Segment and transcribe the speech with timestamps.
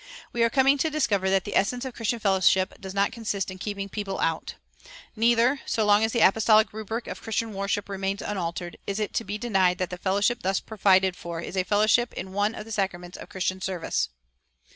[0.33, 3.59] We are coming to discover that the essence of Christian fellowship does not consist in
[3.59, 4.55] keeping people out.
[5.15, 9.23] Neither, so long as the apostolic rubric of Christian worship[410:1] remains unaltered, is it to
[9.23, 12.71] be denied that the fellowship thus provided for is a fellowship in one of the
[12.71, 14.09] sacraments of Christian service.